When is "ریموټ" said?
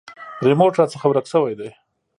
0.45-0.73